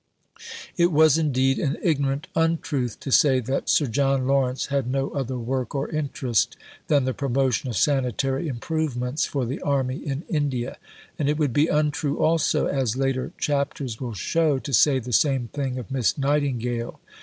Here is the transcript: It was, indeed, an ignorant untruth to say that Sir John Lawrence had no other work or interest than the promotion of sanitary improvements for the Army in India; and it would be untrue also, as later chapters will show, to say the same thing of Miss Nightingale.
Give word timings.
It 0.77 0.91
was, 0.91 1.19
indeed, 1.19 1.59
an 1.59 1.77
ignorant 1.83 2.25
untruth 2.35 2.99
to 3.01 3.11
say 3.11 3.39
that 3.41 3.69
Sir 3.69 3.85
John 3.85 4.25
Lawrence 4.25 4.65
had 4.73 4.87
no 4.89 5.11
other 5.11 5.37
work 5.37 5.75
or 5.75 5.89
interest 5.89 6.57
than 6.87 7.05
the 7.05 7.13
promotion 7.13 7.69
of 7.69 7.77
sanitary 7.77 8.47
improvements 8.47 9.25
for 9.25 9.45
the 9.45 9.61
Army 9.61 9.97
in 9.97 10.23
India; 10.27 10.79
and 11.19 11.29
it 11.29 11.37
would 11.37 11.53
be 11.53 11.67
untrue 11.67 12.17
also, 12.17 12.65
as 12.65 12.97
later 12.97 13.31
chapters 13.37 14.01
will 14.01 14.15
show, 14.15 14.57
to 14.57 14.73
say 14.73 14.97
the 14.97 15.13
same 15.13 15.49
thing 15.49 15.77
of 15.77 15.91
Miss 15.91 16.17
Nightingale. 16.17 16.99